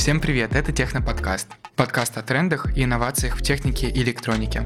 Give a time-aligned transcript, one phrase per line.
[0.00, 1.48] Всем привет, это Техноподкаст.
[1.76, 4.64] Подкаст о трендах и инновациях в технике и электронике.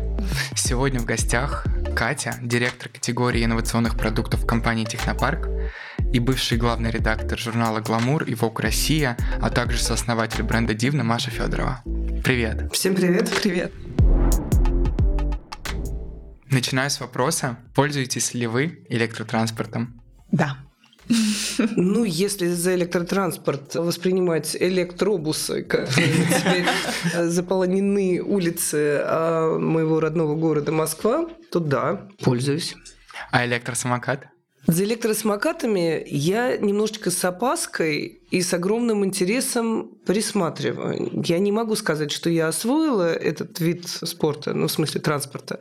[0.55, 5.49] Сегодня в гостях Катя, директор категории инновационных продуктов компании Технопарк
[6.13, 11.33] и бывший главный редактор журнала «Гламур» и «Вок Россия», а также сооснователь бренда «Дивна» Маша
[11.33, 11.83] Федорова.
[12.23, 12.73] Привет.
[12.73, 13.29] Всем привет.
[13.43, 13.73] Привет.
[16.49, 17.59] Начинаю с вопроса.
[17.75, 20.01] Пользуетесь ли вы электротранспортом?
[20.31, 20.59] Да.
[21.77, 26.67] Ну, если за электротранспорт воспринимать электробусы, как теперь
[27.15, 32.75] заполонены улицы а, моего родного города Москва, то да, пользуюсь.
[33.31, 34.29] А электросамокат?
[34.67, 41.23] За электросамокатами я немножечко с опаской и с огромным интересом присматриваю.
[41.25, 45.61] Я не могу сказать, что я освоила этот вид спорта, ну, в смысле транспорта,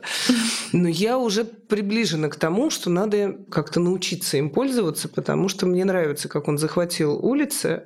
[0.72, 5.84] но я уже приближена к тому, что надо как-то научиться им пользоваться, потому что мне
[5.84, 7.84] нравится, как он захватил улицы,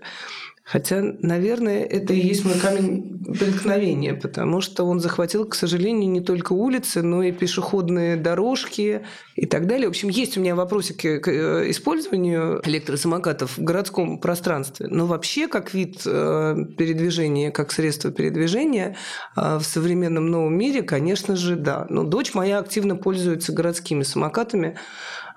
[0.71, 6.21] Хотя, наверное, это и есть мой камень преткновения, потому что он захватил, к сожалению, не
[6.21, 9.01] только улицы, но и пешеходные дорожки
[9.35, 9.87] и так далее.
[9.87, 14.89] В общем, есть у меня вопросики к э, использованию электросамокатов в городском пространстве.
[14.91, 18.95] Но вообще, как вид э, передвижения, как средство передвижения
[19.37, 21.87] э, в современном новом мире, конечно же, да.
[21.89, 24.77] Но дочь моя активно пользуется городскими самокатами,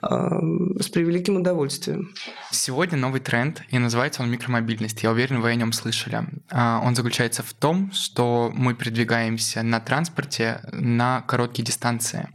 [0.02, 2.14] с превеликим удовольствием.
[2.52, 5.04] Сегодня новый тренд, и называется он микромобильность.
[5.04, 6.24] Я уверен, вы о нем слышали.
[6.50, 12.28] А, он заключается в том, что мы передвигаемся на транспорте на короткие дистанции.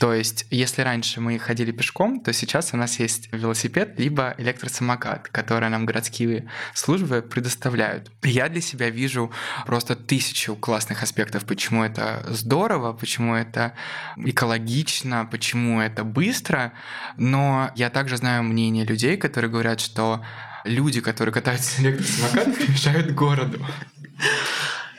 [0.00, 5.28] То есть, если раньше мы ходили пешком, то сейчас у нас есть велосипед либо электросамокат,
[5.28, 8.10] который нам городские службы предоставляют.
[8.22, 9.30] Я для себя вижу
[9.66, 13.74] просто тысячу классных аспектов, почему это здорово, почему это
[14.16, 16.72] экологично, почему это быстро,
[17.16, 20.24] но я также знаю мнение людей, которые говорят, что
[20.64, 23.58] люди, которые катаются на электросамокатах, мешают городу.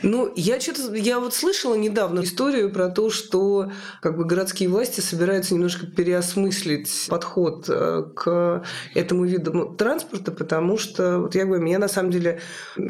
[0.03, 3.71] Ну, я что-то, я вот слышала недавно историю про то, что
[4.01, 8.63] как бы городские власти собираются немножко переосмыслить подход э, к
[8.95, 12.41] этому виду транспорта, потому что, вот я говорю, меня на самом деле,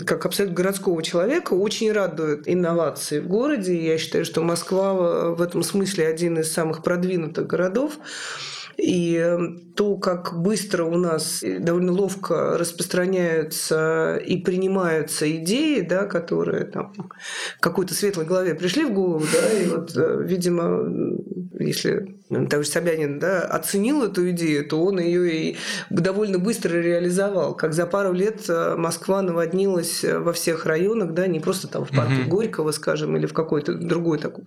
[0.07, 3.79] как абсолютно городского человека, очень радуют инновации в городе.
[3.79, 4.93] Я считаю, что Москва
[5.35, 7.99] в этом смысле один из самых продвинутых городов.
[8.77, 16.65] И эм, то, как быстро у нас довольно ловко распространяются и принимаются идеи, да, которые
[16.65, 16.93] там
[17.59, 20.87] какой-то светлой голове пришли в голову, да, и вот, э, видимо,
[21.59, 22.17] если
[22.49, 25.57] товарищ Собянин да, оценил эту идею, то он ее и
[25.89, 27.55] довольно быстро реализовал.
[27.55, 31.85] Как за пару лет э, Москва наводнилась э, во всех районах, да, не просто там
[31.85, 32.29] в парке угу.
[32.29, 34.43] Горького, скажем, или в какой-то другой такой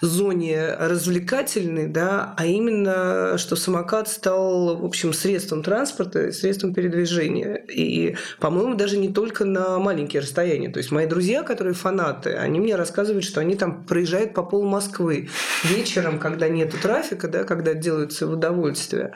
[0.00, 7.54] зоне развлекательной, да, а именно, что самокат стал, в общем, средством транспорта, средством передвижения.
[7.54, 10.68] И, по-моему, даже не только на маленькие расстояния.
[10.68, 14.64] То есть мои друзья, которые фанаты, они мне рассказывают, что они там проезжают по пол
[14.64, 15.28] Москвы
[15.64, 19.12] вечером, когда нету трафика, да, когда делаются в удовольствие.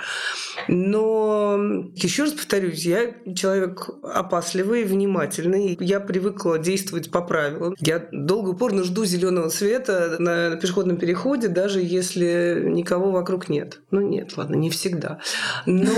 [0.69, 1.58] Но
[1.94, 5.76] еще раз повторюсь, я человек опасливый, внимательный.
[5.80, 7.75] Я привыкла действовать по правилам.
[7.80, 13.80] Я долго упорно жду зеленого света на пешеходном переходе, даже если никого вокруг нет.
[13.91, 15.20] Ну нет, ладно, не всегда.
[15.66, 15.92] Но,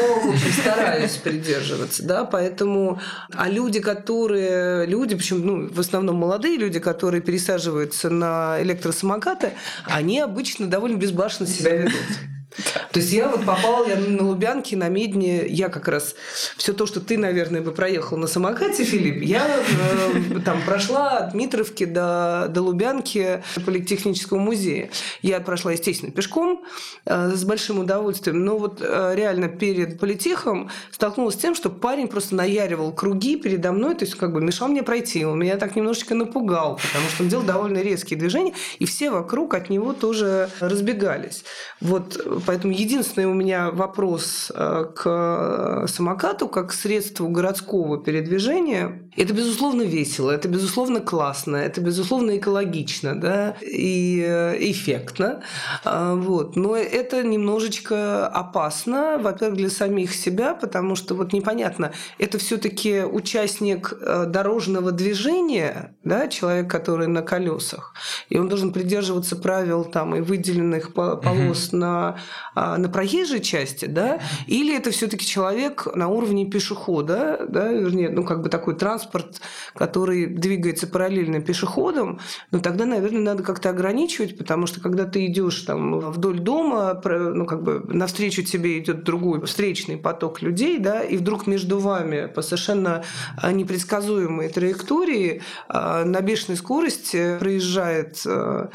[0.60, 3.00] стараюсь придерживаться, да, поэтому...
[3.34, 4.86] А люди, которые...
[4.86, 9.52] Люди, причем, ну, в основном молодые люди, которые пересаживаются на электросамокаты,
[9.84, 11.94] они обычно довольно безбашенно себя ведут.
[12.06, 12.76] Perfect.
[12.96, 16.14] То есть я вот попал я на Лубянке, на Медне, я как раз
[16.56, 21.34] все то, что ты, наверное, бы проехал на самокате, Филипп, я э, там прошла от
[21.34, 24.88] Митровки до, до Лубянки политехнического музея.
[25.20, 26.64] Я прошла, естественно, пешком
[27.04, 32.08] э, с большим удовольствием, но вот э, реально перед политехом столкнулась с тем, что парень
[32.08, 35.22] просто наяривал круги передо мной, то есть как бы мешал мне пройти.
[35.26, 39.52] Он меня так немножечко напугал, потому что он делал довольно резкие движения, и все вокруг
[39.52, 41.44] от него тоже разбегались.
[41.82, 49.05] Вот Поэтому единственный у меня вопрос э, к самокату как средству городского передвижения.
[49.16, 55.42] Это, безусловно, весело, это, безусловно, классно, это, безусловно, экологично да, и э, эффектно.
[55.84, 56.56] А, вот.
[56.56, 63.02] Но это немножечко опасно, во-первых, для самих себя, потому что вот непонятно, это все таки
[63.02, 67.94] участник э, дорожного движения, да, человек, который на колесах,
[68.28, 71.76] и он должен придерживаться правил там, и выделенных полос угу.
[71.76, 72.18] на
[72.54, 78.24] а, на проезжей части, да, или это все-таки человек на уровне пешехода, да, вернее, ну,
[78.24, 79.40] как бы такой транспорт транспорт,
[79.74, 82.20] который двигается параллельно пешеходам,
[82.50, 87.46] ну тогда, наверное, надо как-то ограничивать, потому что когда ты идешь там вдоль дома, ну
[87.46, 92.42] как бы навстречу тебе идет другой встречный поток людей, да, и вдруг между вами по
[92.42, 93.04] совершенно
[93.42, 98.70] непредсказуемой траектории а, на бешеной скорости проезжает а,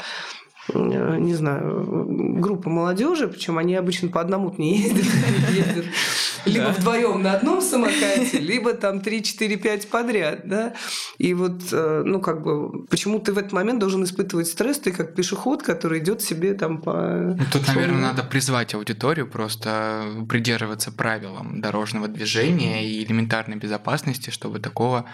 [0.74, 2.06] не знаю,
[2.38, 5.06] группа молодежи, причем они обычно по одному не ездят,
[5.50, 5.86] ездят
[6.44, 6.72] либо да.
[6.72, 10.74] вдвоем на одном самокате, либо там 3, 4, 5 подряд, да.
[11.18, 14.92] И вот, э, ну, как бы, почему ты в этот момент должен испытывать стресс, ты
[14.92, 16.92] как пешеход, который идет себе там по...
[16.92, 24.58] Ну, тут, наверное, надо призвать аудиторию просто придерживаться правилам дорожного движения и элементарной безопасности, чтобы
[24.60, 25.06] такого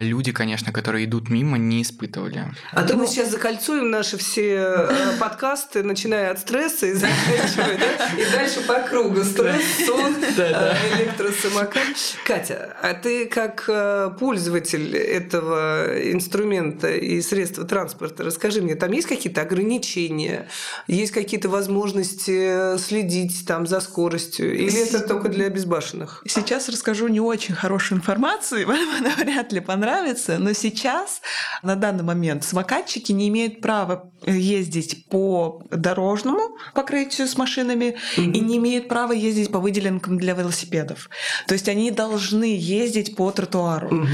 [0.00, 2.52] люди, конечно, которые идут мимо, не испытывали.
[2.72, 7.78] А то мы ну, сейчас закольцуем наши все Э, подкасты, начиная от стресса и заканчивая,
[7.78, 9.24] да, и дальше по кругу.
[9.24, 11.82] Стресс, сон, э, электросамокат.
[12.24, 19.08] Катя, а ты как э, пользователь этого инструмента и средства транспорта, расскажи мне, там есть
[19.08, 20.48] какие-то ограничения,
[20.86, 26.22] есть какие-то возможности следить там за скоростью, или это только для безбашенных?
[26.26, 31.20] Сейчас расскажу не очень хорошую информацию, вам она вряд ли понравится, но сейчас,
[31.62, 38.32] на данный момент, самокатчики не имеют права ездить ездить по дорожному покрытию с машинами mm-hmm.
[38.32, 41.08] и не имеют права ездить по выделенкам для велосипедов.
[41.46, 43.88] То есть они должны ездить по тротуару.
[43.88, 44.06] Mm-hmm.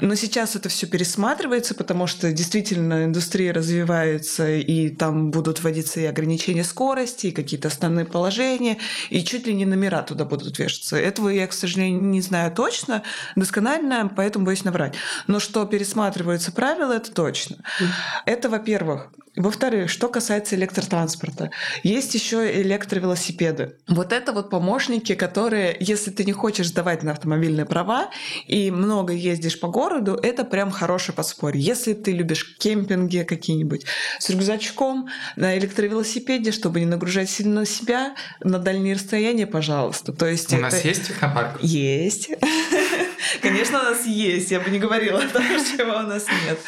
[0.00, 6.04] Но сейчас это все пересматривается, потому что действительно индустрия развивается, и там будут вводиться и
[6.04, 8.78] ограничения скорости, и какие-то основные положения,
[9.10, 10.96] и чуть ли не номера туда будут вешаться.
[10.96, 13.02] Этого я, к сожалению, не знаю точно,
[13.36, 14.94] досконально, поэтому боюсь наврать.
[15.26, 17.56] Но что пересматриваются правила, это точно.
[17.56, 17.86] Mm-hmm.
[18.26, 19.10] Это, во-первых.
[19.36, 21.50] Во-вторых, что касается электротранспорта,
[21.84, 23.76] есть еще электровелосипеды.
[23.86, 28.10] Вот это вот помощники, которые, если ты не хочешь сдавать на автомобильные права
[28.48, 31.62] и много ездишь по городу, это прям хороший подспорье.
[31.62, 33.86] Если ты любишь кемпинги какие-нибудь
[34.18, 40.12] с рюкзачком на электровелосипеде, чтобы не нагружать сильно себя на дальние расстояния, пожалуйста.
[40.12, 40.64] То есть у это...
[40.64, 41.62] нас есть технопарк?
[41.62, 42.30] Есть.
[43.42, 44.50] Конечно, у нас есть.
[44.50, 46.58] Я бы не говорила о том, чего у нас нет.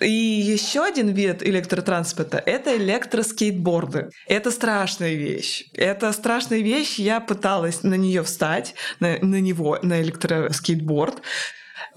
[0.00, 4.10] И еще один вид электротранспорта– это электроскейтборды.
[4.26, 5.64] Это страшная вещь.
[5.74, 6.98] Это страшная вещь.
[6.98, 11.22] Я пыталась на нее встать, на, на него, на электроскейтборд.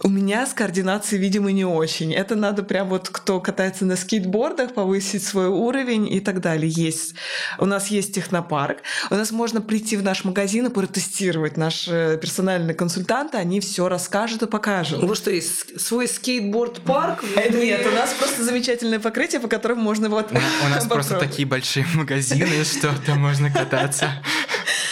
[0.04, 2.14] У меня с координацией, видимо, не очень.
[2.14, 6.72] Это надо прям вот кто катается на скейтбордах, повысить свой уровень и так далее.
[6.72, 7.14] Есть.
[7.60, 8.80] У нас есть технопарк.
[9.12, 11.56] У нас можно прийти в наш магазин и протестировать.
[11.58, 15.04] Наши персональные консультанты, они все расскажут и покажут.
[15.04, 17.24] Ну что, есть свой скейтборд-парк?
[17.42, 21.48] Э, нет, у нас просто замечательное покрытие, по которому можно вот У нас просто такие
[21.48, 24.22] большие магазины, что там можно кататься.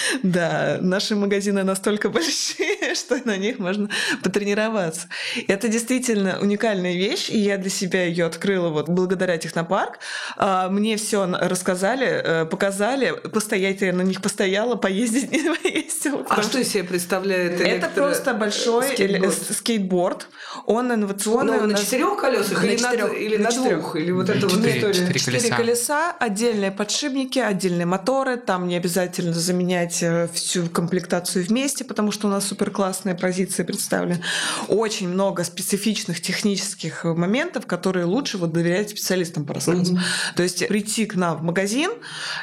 [0.24, 3.90] Да, наши магазины настолько большие, что на них можно
[4.24, 5.08] потренироваться.
[5.48, 10.00] Это действительно уникальная вещь, и я для себя ее открыла вот благодаря Технопарк.
[10.38, 16.26] А, мне все рассказали, э, показали, постоять я на них постояла, поездить не поездила.
[16.30, 17.88] А что из себя представляет электро...
[17.88, 19.34] Это просто большой скейтборд.
[19.52, 20.28] скейтборд.
[20.66, 21.58] Он инновационный.
[21.58, 23.96] Но он на четырех колесах или, на, или на, двух?
[23.96, 25.14] Или вот это вот история?
[25.14, 25.56] Четыре колеса.
[25.56, 28.38] колеса, отдельные подшипники, отдельные моторы.
[28.38, 33.64] Там не обязательно заменять э, всю комплектацию вместе, потому что у нас супер классные позиции
[33.64, 34.22] представлены.
[34.68, 39.96] Очень много специфичных технических моментов, которые лучше вот доверять специалистам по рассказу.
[39.96, 40.36] Mm-hmm.
[40.36, 41.92] То есть прийти к нам в магазин,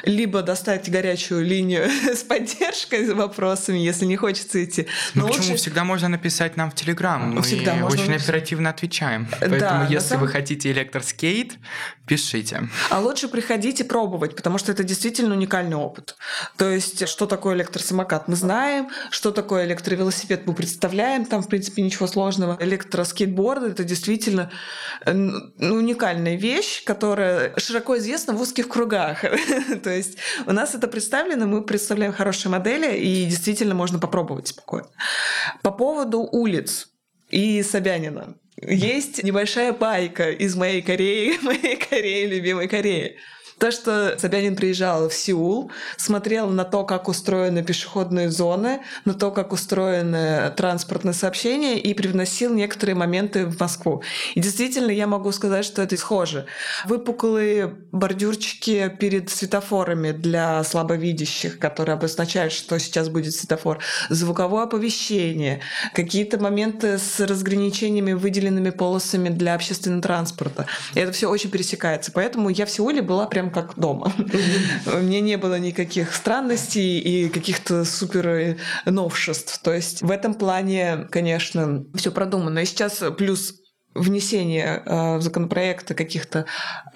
[0.03, 4.87] либо достать горячую линию с поддержкой, с вопросами, если не хочется идти.
[5.13, 5.55] Но ну, почему?
[5.55, 7.33] Всегда можно написать нам в Телеграм.
[7.33, 9.27] Мы Всегда можно очень оперативно отвечаем.
[9.31, 10.25] Поэтому, да, если самом...
[10.25, 11.57] вы хотите электроскейт,
[12.07, 12.69] пишите.
[12.89, 16.15] А лучше приходите пробовать, потому что это действительно уникальный опыт.
[16.57, 21.81] То есть, что такое электросамокат, мы знаем, что такое электровелосипед, мы представляем, там, в принципе,
[21.81, 22.57] ничего сложного.
[22.59, 24.49] Электроскейтборд– это действительно
[25.05, 29.21] э, ну, уникальная вещь, которая широко известна в узких кругах.
[29.83, 34.87] То есть, у нас это представлено, мы представляем хорошие модели, и действительно можно попробовать спокойно.
[35.61, 36.87] По поводу улиц
[37.29, 38.35] и Собянина.
[38.61, 43.17] Есть небольшая байка из моей Кореи, моей Кореи, любимой Кореи.
[43.59, 49.31] То, что Собянин приезжал в Сеул, смотрел на то, как устроены пешеходные зоны, на то,
[49.31, 54.03] как устроены транспортные сообщения, и привносил некоторые моменты в Москву.
[54.35, 56.45] И действительно, я могу сказать, что это схоже.
[56.85, 65.61] Выпуклые бордюрчики перед светофорами для слабовидящих, которые обозначают, что сейчас будет светофор, звуковое оповещение,
[65.95, 70.67] какие-то моменты с разграничениями, выделенными полосами для общественного транспорта.
[70.93, 72.11] И это все очень пересекается.
[72.11, 74.11] Поэтому я в Сеуле была прям прям как дома.
[74.85, 79.59] Мне не было никаких странностей и каких-то супер новшеств.
[79.59, 82.59] То есть в этом плане, конечно, все продумано.
[82.59, 83.55] И сейчас плюс
[83.97, 86.45] внесение э, в законопроекты каких-то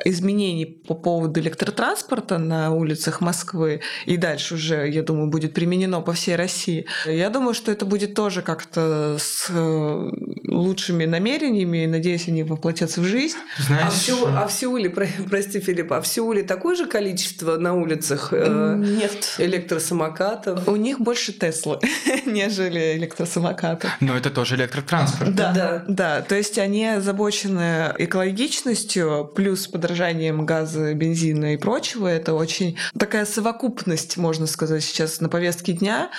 [0.06, 6.14] изменений по поводу электротранспорта на улицах Москвы и дальше уже, я думаю, будет применено по
[6.14, 6.86] всей России.
[7.06, 10.12] Я думаю, что это будет тоже как-то с э,
[10.48, 13.38] лучшими намерениями, и надеюсь, они воплотятся в жизнь.
[13.58, 13.84] Знаешь...
[13.86, 14.90] А, в Сеуле, а в Сеуле,
[15.30, 19.36] прости, Филипп, а в Сеуле такое же количество на улицах э, Нет.
[19.38, 20.68] электросамокатов?
[20.68, 21.80] У них больше Теслы,
[22.26, 23.90] нежели электросамокатов.
[24.00, 25.36] Но это тоже электротранспорт.
[25.36, 26.22] Да, да, да.
[26.22, 32.08] То есть они озабочены экологичностью, плюс подражанием газа, бензина и прочего.
[32.08, 36.10] Это очень такая совокупность, можно сказать, сейчас на повестке дня.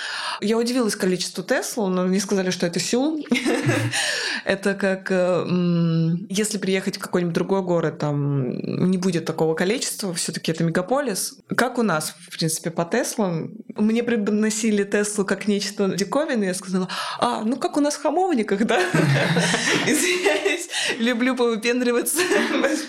[0.40, 3.24] Я удивилась количеству Тесла, но мне сказали, что это Сеул.
[4.44, 5.46] Это как э,
[6.28, 8.50] если приехать в какой-нибудь другой город, там
[8.90, 11.38] не будет такого количества, все таки это мегаполис.
[11.56, 13.52] Как у нас, в принципе, по Теслам.
[13.76, 16.88] Мне преподносили Теслу как нечто диковинное, я сказала,
[17.18, 18.80] а, ну как у нас в Хамовниках, да?
[19.86, 20.61] Извиняюсь,
[20.98, 22.18] люблю повыпендриваться.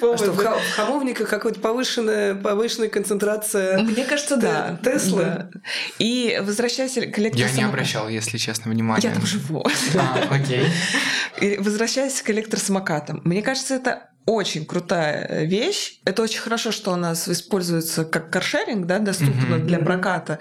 [0.04, 4.80] А что, в Хамовниках какая-то повышенная, повышенная концентрация Мне кажется, да.
[4.84, 5.24] Теслы?
[5.24, 5.50] Да.
[5.98, 7.56] И возвращаясь к электросамокатам.
[7.56, 9.08] Я не обращал, если честно, внимания.
[9.08, 9.66] Я там живу.
[9.96, 10.66] А, окей.
[11.42, 13.22] И возвращаясь к электросамокатам.
[13.24, 16.00] Мне кажется, это очень крутая э, вещь.
[16.06, 19.66] Это очень хорошо, что у нас используется как каршеринг, да, доступно mm-hmm.
[19.66, 20.40] для проката.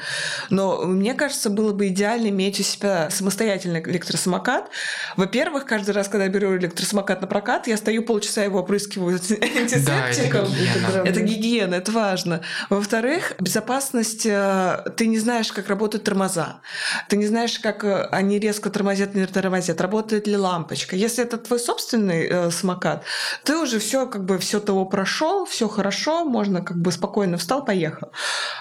[0.50, 4.70] Но мне кажется, было бы идеально иметь у себя самостоятельный электросамокат.
[5.16, 10.46] Во-первых, каждый раз, когда я беру электросамокат на прокат, я стою полчаса его опрыскиваю антисептиком.
[10.92, 11.74] Да, это, гигиена.
[11.74, 12.42] это важно.
[12.70, 14.26] Во-вторых, безопасность.
[14.26, 16.60] Э, ты не знаешь, как работают тормоза.
[17.08, 19.80] Ты не знаешь, как э, они резко тормозят, не тормозят.
[19.80, 20.94] Работает ли лампочка.
[20.94, 23.02] Если это твой собственный самокат,
[23.42, 27.38] ты уже уже все как бы все того прошел, все хорошо, можно как бы спокойно
[27.38, 28.12] встал, поехал.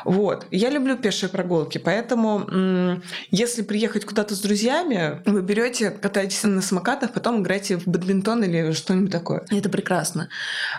[0.05, 0.47] Вот.
[0.51, 7.11] Я люблю пешие прогулки, поэтому если приехать куда-то с друзьями, вы берете, катаетесь на самокатах,
[7.11, 9.45] потом играете в бадминтон или что-нибудь такое.
[9.49, 10.29] Это прекрасно.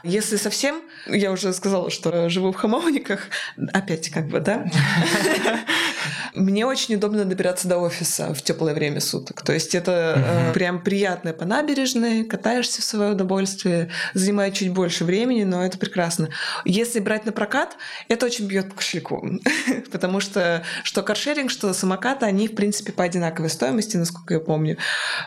[0.02, 3.28] Если совсем, я уже сказала, что живу в хамовниках,
[3.72, 4.64] опять как бы, да?
[6.34, 9.42] Мне очень удобно добираться до офиса в теплое время суток.
[9.42, 10.54] То есть это угу.
[10.54, 16.30] прям приятное по набережной, катаешься в свое удовольствие, занимает чуть больше времени, но это прекрасно.
[16.64, 17.76] Если брать на прокат,
[18.08, 19.26] это очень бьет по кошельку.
[19.92, 24.78] Потому что что каршеринг, что самокаты, они, в принципе, по одинаковой стоимости, насколько я помню.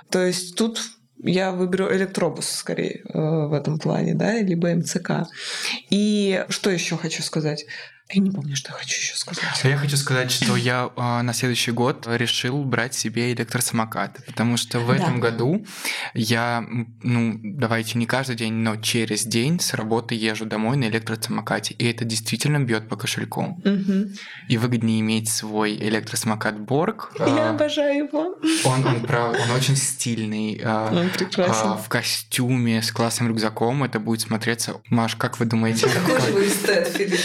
[0.09, 0.79] То есть тут
[1.23, 5.27] я выберу электробус скорее э, в этом плане, да, либо МЦК.
[5.89, 7.65] И что еще хочу сказать?
[8.13, 9.43] Я не помню, что я хочу еще сказать.
[9.63, 14.57] А я хочу сказать, что я э, на следующий год решил брать себе электросамокат, потому
[14.57, 14.95] что в да.
[14.95, 15.65] этом году
[16.13, 16.63] я,
[17.01, 21.89] ну, давайте не каждый день, но через день с работы езжу домой на электросамокате, и
[21.89, 23.59] это действительно бьет по кошельку.
[23.65, 24.11] Угу.
[24.49, 27.11] И выгоднее иметь свой электросамокат Борг.
[27.17, 28.35] Я э, обожаю его.
[28.65, 30.61] Он, он, прав, он очень стильный.
[30.61, 31.71] Э, он прекрасен.
[31.71, 34.79] Э, в костюме с классным рюкзаком это будет смотреться.
[34.91, 35.89] Маш, как вы думаете?
[35.89, 37.19] Какой же вы эстет, Филипп?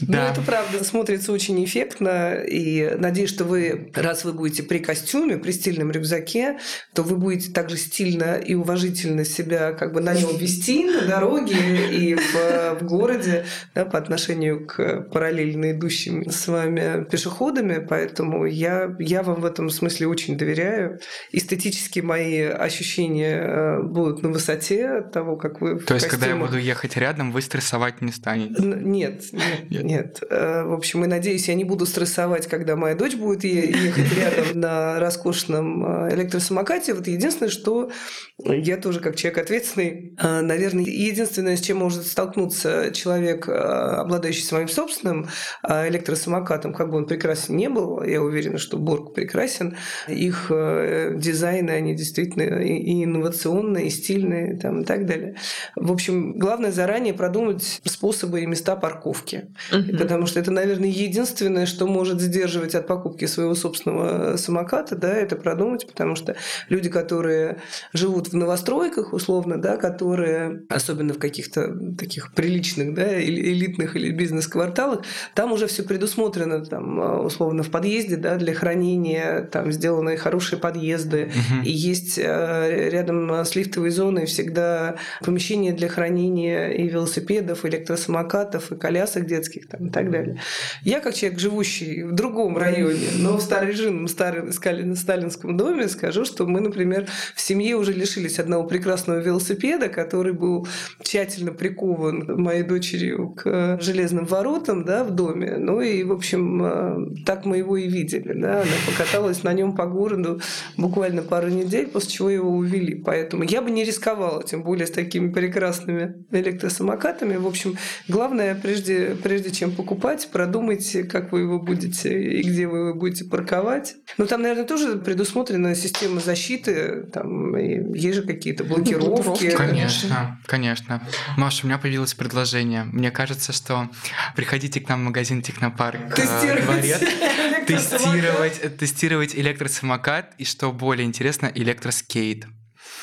[0.00, 0.26] Ну, да.
[0.26, 2.34] Ну, это правда смотрится очень эффектно.
[2.34, 6.58] И надеюсь, что вы, раз вы будете при костюме, при стильном рюкзаке,
[6.94, 11.90] то вы будете также стильно и уважительно себя как бы на нем вести на дороге
[11.90, 13.44] и в, в городе
[13.74, 17.84] да, по отношению к параллельно идущим с вами пешеходами.
[17.86, 21.00] Поэтому я, я вам в этом смысле очень доверяю.
[21.32, 26.58] Эстетически мои ощущения э, будут на высоте того, как вы То есть, когда я буду
[26.58, 28.62] ехать рядом, вы стрессовать не станете?
[28.62, 29.84] Нет, нет, нет.
[29.84, 29.89] Нет.
[29.98, 34.46] Э, в общем, и надеюсь, я не буду стрессовать, когда моя дочь будет ехать рядом
[34.60, 36.94] на роскошном э, электросамокате.
[36.94, 37.90] Вот единственное, что
[38.38, 44.68] я тоже как человек ответственный, э, наверное, единственное, с чем может столкнуться человек, обладающий своим
[44.68, 45.28] собственным
[45.62, 49.76] электросамокатом, как бы он прекрасен не был, я уверена, что Борг прекрасен,
[50.08, 55.36] их дизайны, они действительно и инновационные, и стильные там, и так далее.
[55.76, 59.48] В общем, главное заранее продумать способы и места парковки.
[59.72, 59.98] Угу.
[59.98, 65.36] Потому что это, наверное, единственное, что может сдерживать от покупки своего собственного самоката, да, это
[65.36, 66.36] продумать, потому что
[66.68, 67.58] люди, которые
[67.92, 75.02] живут в новостройках, условно, да, которые, особенно в каких-то таких приличных, да, элитных или бизнес-кварталах,
[75.34, 81.30] там уже все предусмотрено, там, условно, в подъезде, да, для хранения, там сделаны хорошие подъезды,
[81.30, 81.62] угу.
[81.64, 88.72] и есть э, рядом с лифтовой зоной всегда помещение для хранения и велосипедов, и электросамокатов,
[88.72, 90.40] и колясок детских, детских там, и так далее.
[90.82, 96.46] Я, как человек, живущий в другом районе, но в старорежимном старом сталинском доме, скажу, что
[96.46, 100.66] мы, например, в семье уже лишились одного прекрасного велосипеда, который был
[101.02, 105.56] тщательно прикован моей дочерью к железным воротам да, в доме.
[105.58, 108.32] Ну и, в общем, э, так мы его и видели.
[108.32, 108.62] Да?
[108.62, 110.40] Она покаталась на нем по городу
[110.76, 112.94] буквально пару недель, после чего его увели.
[112.94, 117.36] Поэтому я бы не рисковала, тем более с такими прекрасными электросамокатами.
[117.36, 117.76] В общем,
[118.08, 123.24] главное, прежде, прежде чем покупать, продумайте, как вы его будете и где вы его будете
[123.24, 123.96] парковать.
[124.18, 127.56] Ну, там, наверное, тоже предусмотрена система защиты, там
[127.94, 129.50] есть же какие-то блокировки.
[129.50, 131.02] Конечно, конечно.
[131.36, 132.84] Маша, у меня появилось предложение.
[132.84, 133.88] Мне кажется, что
[134.36, 137.00] приходите к нам в магазин Технопарк тестировать, дворец,
[137.66, 142.46] тестировать, тестировать электросамокат и, что более интересно, электроскейт.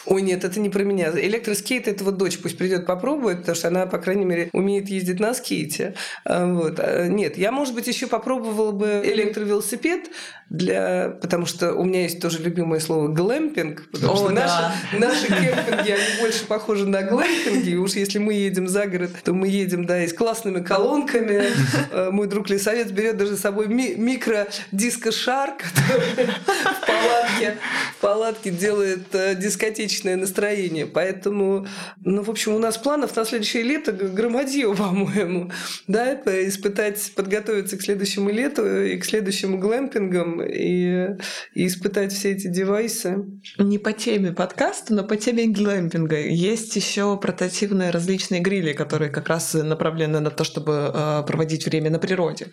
[0.09, 1.11] Ой, нет, это не про меня.
[1.11, 5.19] Электроскейт– это вот дочь пусть придет попробует, потому что она, по крайней мере, умеет ездить
[5.19, 5.95] на скейте.
[6.23, 6.79] А, вот.
[6.79, 10.09] А, нет, я, может быть, еще попробовала бы электровелосипед,
[10.49, 11.09] для...
[11.21, 14.73] потому что у меня есть тоже любимое слово «глэмпинг», потому О, что да.
[14.91, 17.71] наши, наши кемпинги, они больше похожи на глэмпинги.
[17.71, 21.43] И уж если мы едем за город, то мы едем, да, и с классными колонками.
[21.91, 27.57] А, мой друг Лесовец берет даже с собой ми- микро-диско-шар, который в палатке,
[27.97, 30.85] в палатке делает э, дискотечный отличное настроение.
[30.85, 31.67] Поэтому,
[32.03, 35.51] ну, в общем, у нас планов на следующее лето громадье, по-моему.
[35.87, 41.15] Да, испытать, подготовиться к следующему лету и к следующим глэмпингам и,
[41.53, 43.25] и испытать все эти девайсы.
[43.57, 46.19] Не по теме подкаста, но по теме глэмпинга.
[46.19, 51.89] Есть еще портативные различные грили, которые как раз направлены на то, чтобы э, проводить время
[51.89, 52.47] на природе.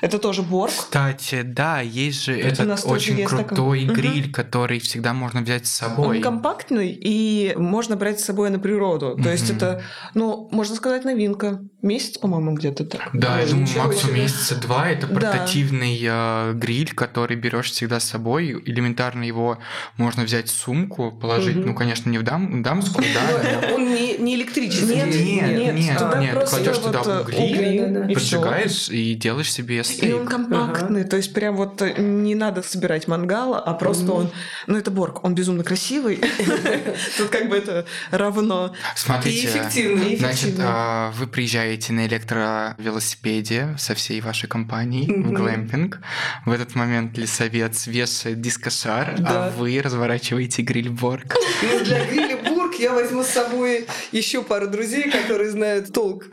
[0.00, 0.72] Это тоже Борг.
[0.72, 3.94] Кстати, да, есть же Это этот очень крутой такой...
[3.94, 4.32] гриль, угу.
[4.32, 6.16] который всегда можно взять с собой.
[6.16, 9.16] Он компактный, и можно брать с собой на природу.
[9.16, 9.32] То mm-hmm.
[9.32, 9.82] есть это,
[10.14, 11.60] ну, можно сказать, новинка.
[11.82, 13.10] Месяц, по-моему, где-то так.
[13.12, 14.90] Да, я думаю, максимум месяца два.
[14.90, 16.52] Это портативный да.
[16.54, 18.62] гриль, который берешь всегда с собой.
[18.64, 19.58] Элементарно его
[19.96, 23.68] можно взять в сумку, положить, ну, конечно, не в дам, дамскую, да.
[23.74, 24.94] Он не электрический.
[24.94, 26.18] Нет, нет, нет.
[26.18, 30.10] Нет, кладешь туда угли, поджигаешь и делаешь себе стейк.
[30.10, 34.30] И он компактный, то есть прям вот э, не надо собирать мангала, а просто он,
[34.66, 36.16] ну, это Борг, он безумно красивый.
[37.16, 38.72] Тут как бы это равно.
[38.94, 40.16] Смотрите, и эффективно.
[40.18, 46.00] Значит, а, вы приезжаете на электровелосипеде со всей вашей компанией в глэмпинг.
[46.46, 51.36] В этот момент лесовец вешает дискошар, а вы разворачиваете грильборг.
[51.62, 56.26] Ну, для грилебург я возьму с собой еще пару друзей, которые знают толк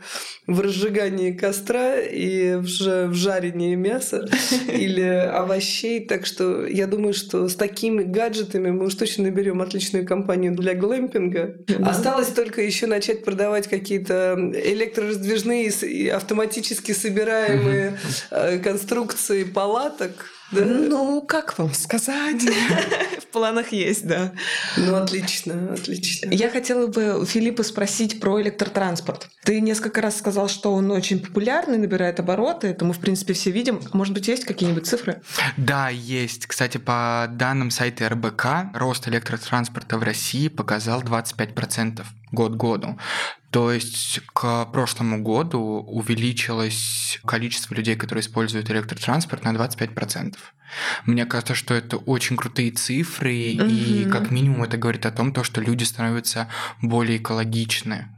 [0.46, 4.28] в разжигании костра и в, жарении мяса
[4.68, 6.06] или овощей.
[6.06, 10.74] Так что я думаю, что с такими гаджетами мы уж точно наберем отличную компанию для
[10.74, 11.56] глэмпинга.
[11.66, 11.90] Да.
[11.90, 17.98] Осталось только еще начать продавать какие-то электрораздвижные и автоматически собираемые
[18.30, 18.62] угу.
[18.62, 20.64] конструкции палаток да?
[20.64, 22.42] Ну, как вам сказать?
[23.20, 24.32] В планах есть, да.
[24.76, 26.30] Ну, отлично, отлично.
[26.32, 29.28] Я хотела бы у Филиппа спросить про электротранспорт.
[29.44, 32.68] Ты несколько раз сказал, что он очень популярный, набирает обороты.
[32.68, 33.80] Это мы, в принципе, все видим.
[33.92, 35.22] Может быть, есть какие-нибудь цифры?
[35.56, 36.46] Да, есть.
[36.46, 42.98] Кстати, по данным сайта РБК, рост электротранспорта в России показал 25% год году.
[43.56, 50.34] То есть к прошлому году увеличилось количество людей, которые используют электротранспорт на 25%.
[51.06, 53.70] Мне кажется, что это очень крутые цифры, mm-hmm.
[53.70, 56.50] и как минимум это говорит о том, то, что люди становятся
[56.82, 58.08] более экологичны.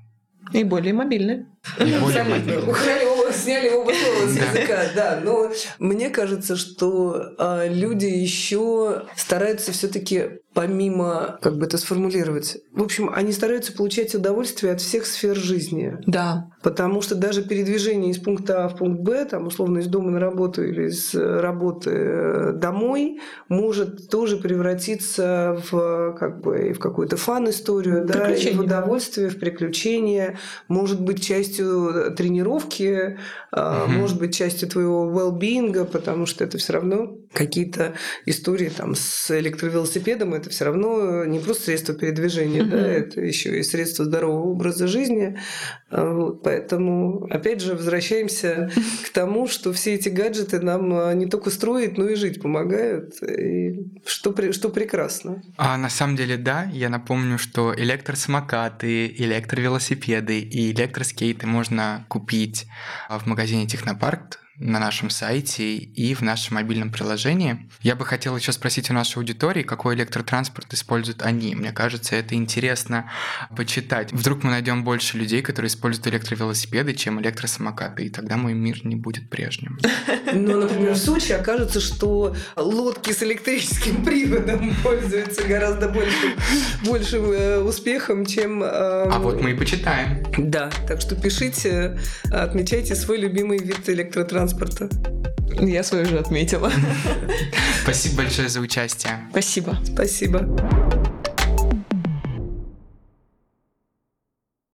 [0.53, 1.47] И более мобильны.
[1.79, 2.75] И более мобильны
[3.33, 5.21] сняли оба слова с языка, да.
[5.23, 12.83] Но мне кажется, что э, люди еще стараются все-таки помимо, как бы это сформулировать, в
[12.83, 15.99] общем, они стараются получать удовольствие от всех сфер жизни.
[16.07, 16.51] Да.
[16.65, 20.19] Потому что даже передвижение из пункта А в пункт Б, там, условно, из дома на
[20.19, 28.05] работу или из работы э, домой, может тоже превратиться в, как бы, в какую-то фан-историю,
[28.05, 33.19] да, и в удовольствие, в приключения, может быть частью тренировки,
[33.53, 33.93] угу.
[33.93, 37.95] может быть частью твоего well-being, потому что это все равно какие-то
[38.27, 42.71] истории там с электровелосипедом, это все равно не просто средство передвижения, угу.
[42.71, 45.39] да, это еще и средство здорового образа жизни.
[45.91, 48.71] А, вот, поэтому, опять же, возвращаемся
[49.07, 53.23] к тому, что все эти гаджеты нам а, не только строить, но и жить помогают,
[53.23, 55.43] и что, что прекрасно.
[55.57, 62.67] А на самом деле, да, я напомню, что электросамокаты, электровелосипеды и электроскейты можно купить
[63.09, 67.69] в магазине Технопарк на нашем сайте и в нашем мобильном приложении.
[67.83, 71.55] Я бы хотел еще спросить у нашей аудитории, какой электротранспорт используют они.
[71.55, 73.11] Мне кажется, это интересно
[73.57, 74.13] почитать.
[74.13, 78.97] Вдруг мы найдем больше людей, которые используют электровелосипеды, чем электросамокаты, и тогда мой мир не
[78.97, 79.79] будет прежним.
[80.33, 86.33] Ну, например, в Сочи окажется, что лодки с электрическим приводом пользуются гораздо большим,
[86.85, 88.63] большим э, успехом, чем...
[88.63, 88.67] Э,
[89.09, 90.25] а вот мы и почитаем.
[90.37, 91.99] Да, так что пишите,
[92.31, 94.48] отмечайте свой любимый вид электротранспорта.
[95.61, 96.71] Я свою же отметила.
[97.83, 99.27] Спасибо большое за участие.
[99.31, 99.79] Спасибо.
[99.85, 101.08] Спасибо.